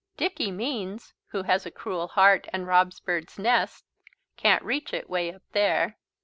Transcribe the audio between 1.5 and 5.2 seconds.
a cruel heart and robs birds' nests, can't reach it